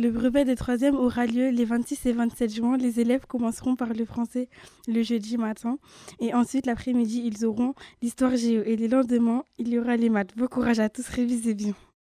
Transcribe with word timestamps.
Le 0.00 0.12
brevet 0.12 0.44
de 0.44 0.54
troisième 0.54 0.94
aura 0.94 1.26
lieu 1.26 1.48
les 1.50 1.64
26 1.64 2.06
et 2.06 2.12
27 2.12 2.54
juin. 2.54 2.76
Les 2.76 3.00
élèves 3.00 3.26
commenceront 3.26 3.74
par 3.74 3.92
le 3.92 4.04
français 4.04 4.48
le 4.86 5.02
jeudi 5.02 5.36
matin 5.36 5.76
et 6.20 6.32
ensuite 6.34 6.66
l'après-midi 6.66 7.20
ils 7.24 7.44
auront 7.44 7.74
l'histoire 8.00 8.36
géo 8.36 8.62
et 8.64 8.76
les 8.76 8.86
lendemains 8.86 9.42
il 9.58 9.70
y 9.70 9.76
aura 9.76 9.96
les 9.96 10.08
maths. 10.08 10.36
Bon 10.36 10.46
courage 10.46 10.78
à 10.78 10.88
tous, 10.88 11.08
révisez 11.08 11.54
bien. 11.54 11.74